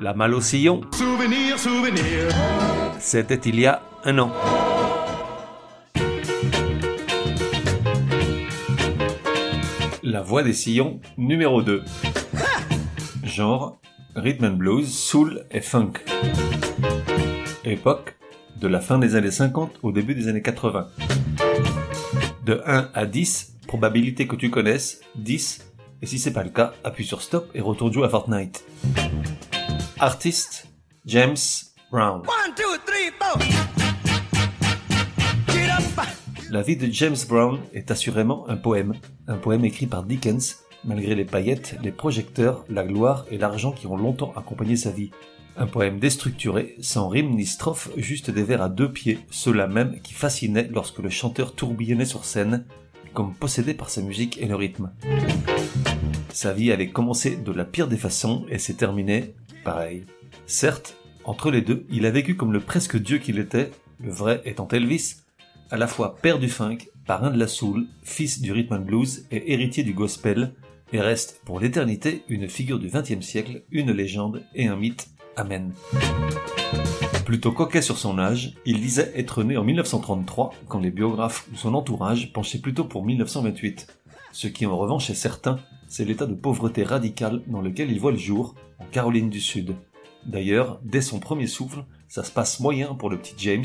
[0.00, 2.28] La malle au sillon, Souvenir, souvenir.
[3.00, 4.32] c'était il y a un an.
[10.02, 11.82] La voix des sillons numéro 2.
[13.24, 13.80] Genre
[14.14, 15.92] rhythm and blues, soul et funk.
[17.64, 18.16] Époque
[18.60, 20.88] de la fin des années 50 au début des années 80.
[22.44, 25.70] De 1 à 10, probabilité que tu connaisses, 10,
[26.00, 28.64] et si c'est pas le cas, appuie sur stop et retourne jouer à Fortnite.
[30.00, 30.68] Artiste,
[31.06, 31.36] James
[31.90, 32.20] Brown.
[32.20, 33.10] One, two, three.
[36.50, 38.94] La vie de James Brown est assurément un poème.
[39.26, 43.88] Un poème écrit par Dickens, malgré les paillettes, les projecteurs, la gloire et l'argent qui
[43.88, 45.10] ont longtemps accompagné sa vie.
[45.56, 50.00] Un poème déstructuré, sans rime ni strophe, juste des vers à deux pieds, ceux-là même
[50.00, 52.64] qui fascinaient lorsque le chanteur tourbillonnait sur scène,
[53.14, 54.92] comme possédé par sa musique et le rythme.
[56.32, 59.34] Sa vie avait commencé de la pire des façons et s'est terminée
[60.46, 63.70] Certes, entre les deux, il a vécu comme le presque dieu qu'il était,
[64.00, 65.16] le vrai étant Elvis,
[65.70, 69.26] à la fois père du funk, parrain de la soul, fils du rhythm and blues
[69.30, 70.54] et héritier du gospel,
[70.92, 75.08] et reste pour l'éternité une figure du XXe siècle, une légende et un mythe.
[75.36, 75.72] Amen.
[77.26, 81.56] Plutôt coquet sur son âge, il disait être né en 1933 quand les biographes ou
[81.56, 83.86] son entourage penchaient plutôt pour 1928.
[84.32, 88.12] Ce qui en revanche est certain, c'est l'état de pauvreté radicale dans lequel il voit
[88.12, 89.74] le jour, en Caroline du Sud.
[90.26, 93.64] D'ailleurs, dès son premier souffle, ça se passe moyen pour le petit James.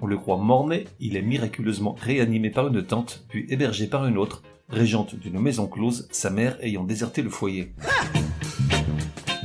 [0.00, 4.18] On le croit mort-né, il est miraculeusement réanimé par une tante, puis hébergé par une
[4.18, 7.72] autre, régente d'une maison close, sa mère ayant déserté le foyer.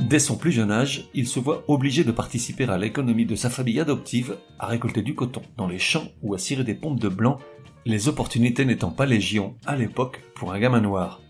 [0.00, 3.50] Dès son plus jeune âge, il se voit obligé de participer à l'économie de sa
[3.50, 7.08] famille adoptive, à récolter du coton dans les champs ou à cirer des pompes de
[7.08, 7.38] blanc,
[7.86, 11.20] les opportunités n'étant pas légion à l'époque pour un gamin noir.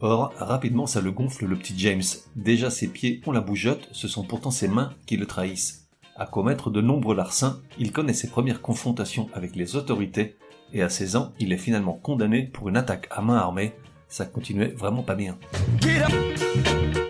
[0.00, 2.02] Or, rapidement ça le gonfle le petit James.
[2.36, 5.88] Déjà ses pieds ont la bougeotte, ce sont pourtant ses mains qui le trahissent.
[6.14, 10.36] À commettre de nombreux larcins, il connaît ses premières confrontations avec les autorités,
[10.72, 13.74] et à 16 ans, il est finalement condamné pour une attaque à main armée.
[14.08, 15.36] Ça continuait vraiment pas bien.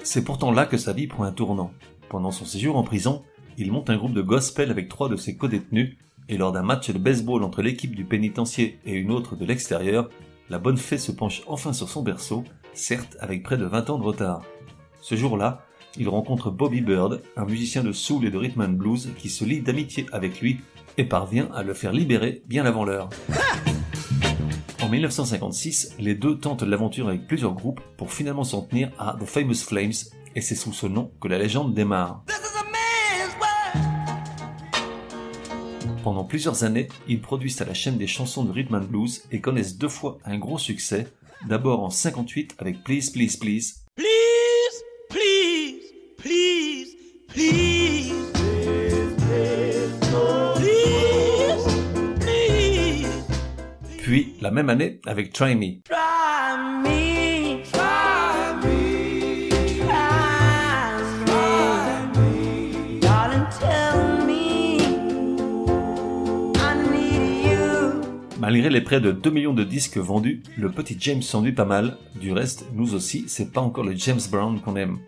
[0.03, 1.73] C'est pourtant là que sa vie prend un tournant.
[2.09, 3.23] Pendant son séjour en prison,
[3.59, 5.97] il monte un groupe de gospel avec trois de ses codétenus,
[6.31, 10.09] et lors d'un match de baseball entre l'équipe du pénitencier et une autre de l'extérieur,
[10.51, 12.45] la bonne fée se penche enfin sur son berceau,
[12.79, 14.43] certes avec près de 20 ans de retard.
[15.01, 15.65] Ce jour-là,
[15.97, 19.45] il rencontre Bobby Bird, un musicien de soul et de rhythm and blues qui se
[19.45, 20.61] lie d'amitié avec lui
[20.97, 23.09] et parvient à le faire libérer bien avant l'heure.
[24.83, 29.27] En 1956, les deux tentent l'aventure avec plusieurs groupes pour finalement s'en tenir à The
[29.27, 29.93] Famous Flames,
[30.35, 32.25] et c'est sous ce nom que la légende démarre.
[36.03, 39.41] Pendant plusieurs années, ils produisent à la chaîne des chansons de rhythm and blues et
[39.41, 41.07] connaissent deux fois un gros succès,
[41.47, 45.83] d'abord en 58 avec Please Please Please, Please, please,
[46.19, 46.97] please,
[47.29, 48.13] please.
[50.57, 51.65] Please,
[52.21, 53.07] please.
[54.03, 55.83] puis la même année avec Try Me.
[55.85, 57.18] Try me,
[68.49, 71.99] Malgré les près de 2 millions de disques vendus, le petit James s'ennuie pas mal,
[72.19, 75.01] du reste, nous aussi, c'est pas encore le James Brown qu'on aime.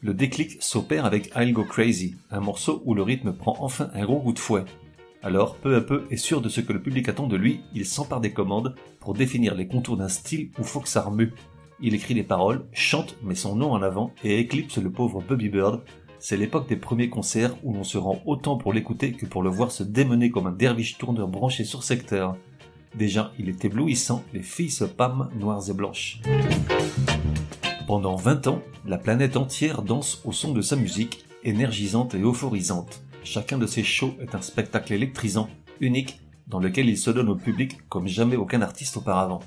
[0.00, 4.06] Le déclic s'opère avec I'll Go Crazy, un morceau où le rythme prend enfin un
[4.06, 4.64] gros coup de fouet.
[5.22, 7.84] Alors, peu à peu, et sûr de ce que le public attend de lui, il
[7.84, 11.12] s'empare des commandes pour définir les contours d'un style où faut que ça.
[11.82, 15.50] Il écrit les paroles, chante, met son nom en avant et éclipse le pauvre Bobby
[15.50, 15.82] Bird.
[16.20, 19.50] C'est l'époque des premiers concerts où l'on se rend autant pour l'écouter que pour le
[19.50, 22.38] voir se démener comme un derviche tourneur branché sur secteur.
[22.94, 26.20] Déjà, il est éblouissant, les filles se pâment noires et blanches.
[27.86, 33.02] Pendant 20 ans, la planète entière danse au son de sa musique, énergisante et euphorisante.
[33.24, 35.48] Chacun de ses shows est un spectacle électrisant,
[35.80, 39.40] unique, dans lequel il se donne au public comme jamais aucun artiste auparavant.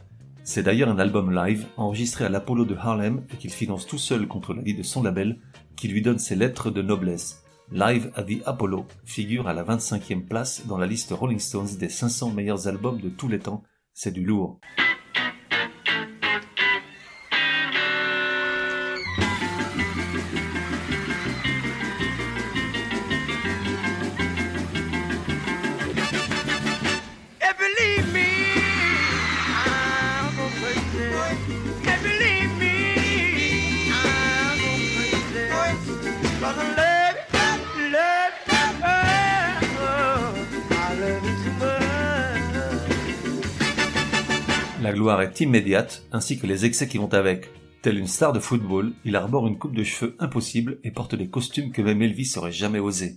[0.44, 4.28] C'est d'ailleurs un album live, enregistré à l'Apollo de Harlem et qu'il finance tout seul
[4.28, 5.38] contre l'avis de son label,
[5.75, 7.44] qui lui donne ses lettres de noblesse.
[7.73, 11.88] Live at the Apollo figure à la 25e place dans la liste Rolling Stones des
[11.88, 13.64] 500 meilleurs albums de tous les temps.
[13.94, 14.59] C'est du lourd.
[44.91, 47.47] La gloire est immédiate, ainsi que les excès qui vont avec.
[47.82, 51.29] Tel une star de football, il arbore une coupe de cheveux impossible et porte des
[51.29, 53.16] costumes que même Elvis aurait jamais osé.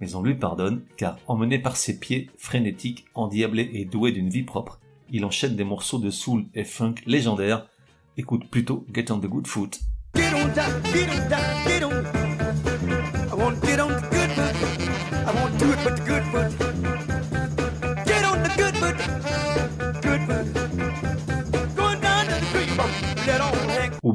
[0.00, 4.42] Mais on lui pardonne, car emmené par ses pieds, frénétiques, endiablés et doué d'une vie
[4.42, 4.80] propre,
[5.10, 7.68] il enchaîne des morceaux de soul et funk légendaires.
[8.16, 9.78] Écoute plutôt Get on the Good Foot.
[10.16, 10.48] Get on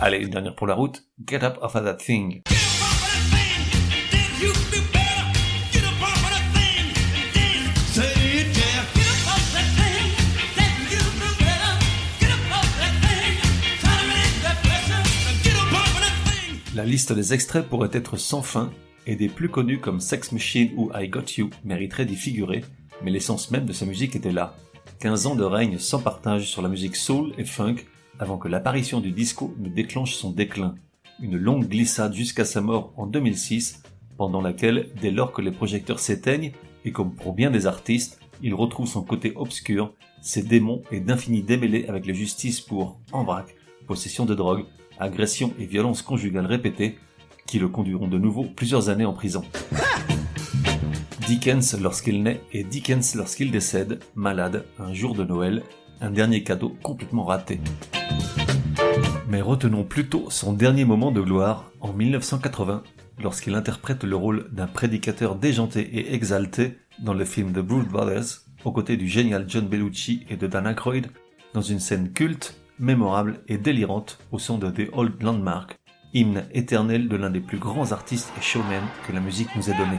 [0.00, 2.42] allez une dernière pour la route, Get Up Off of That Thing.
[16.74, 18.70] La liste des extraits pourrait être sans fin,
[19.06, 22.64] et des plus connus comme Sex Machine ou I Got You mériteraient d'y figurer,
[23.02, 24.54] mais l'essence même de sa musique était là.
[25.00, 27.76] 15 ans de règne sans partage sur la musique soul et funk
[28.18, 30.74] avant que l'apparition du disco ne déclenche son déclin.
[31.20, 33.82] Une longue glissade jusqu'à sa mort en 2006,
[34.16, 36.52] pendant laquelle, dès lors que les projecteurs s'éteignent,
[36.84, 41.42] et comme pour bien des artistes, il retrouve son côté obscur, ses démons et d'infinis
[41.42, 43.54] démêlés avec la justice pour, en vrac,
[43.86, 44.64] possession de drogue,
[44.98, 46.98] agression et violence conjugale répétées,
[47.46, 49.42] qui le conduiront de nouveau plusieurs années en prison.
[51.26, 55.62] Dickens lorsqu'il naît et Dickens lorsqu'il décède, malade, un jour de Noël,
[56.00, 57.60] un dernier cadeau complètement raté.
[59.28, 62.82] Mais retenons plutôt son dernier moment de gloire en 1980,
[63.22, 68.42] lorsqu'il interprète le rôle d'un prédicateur déjanté et exalté dans le film The Blues Brothers,
[68.64, 71.08] aux côtés du génial John Bellucci et de Dan Aykroyd,
[71.54, 75.76] dans une scène culte, mémorable et délirante au son de The Old Landmark,
[76.12, 79.76] hymne éternel de l'un des plus grands artistes et showmen que la musique nous ait
[79.76, 79.98] donné.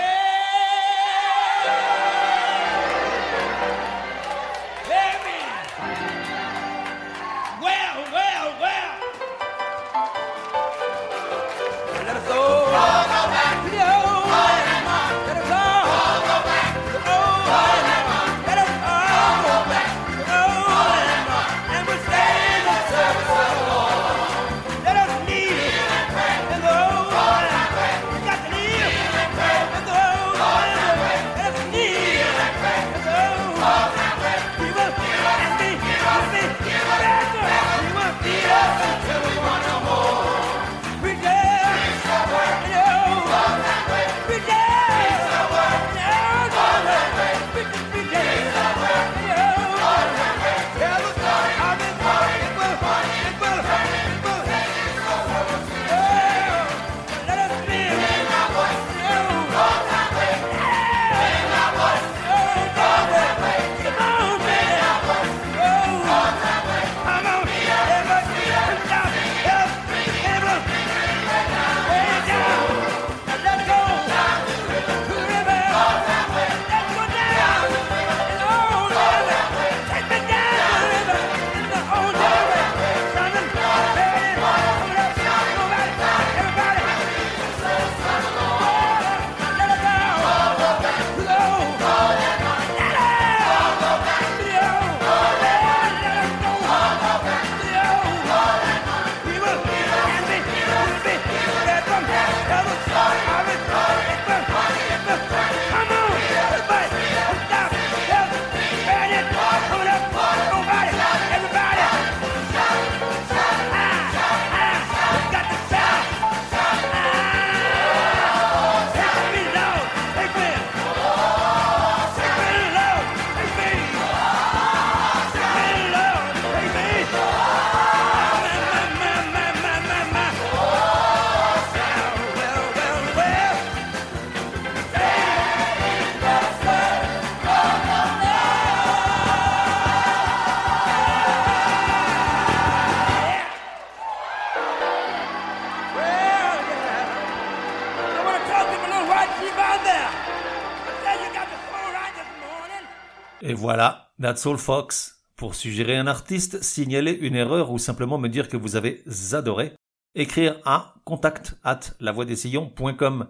[154.21, 155.15] That's all folks.
[155.35, 159.73] Pour suggérer un artiste, signaler une erreur ou simplement me dire que vous avez adoré,
[160.13, 163.27] écrire à contact at lavoidessillons.com.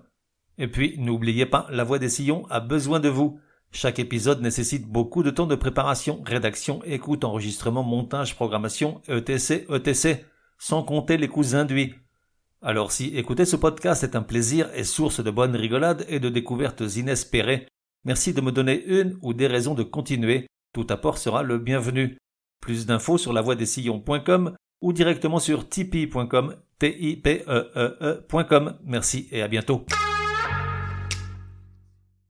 [0.57, 3.39] Et puis, n'oubliez pas, La Voix des Sillons a besoin de vous.
[3.71, 10.25] Chaque épisode nécessite beaucoup de temps de préparation, rédaction, écoute, enregistrement, montage, programmation, etc., etc.,
[10.57, 11.95] sans compter les coûts induits.
[12.61, 16.29] Alors si écouter ce podcast est un plaisir et source de bonnes rigolades et de
[16.29, 17.65] découvertes inespérées,
[18.03, 20.45] merci de me donner une ou des raisons de continuer.
[20.73, 22.17] Tout apport sera le bienvenu.
[22.61, 28.77] Plus d'infos sur lavoidessillons.com ou directement sur tipeee.com, e e e.com.
[28.83, 29.85] Merci et à bientôt.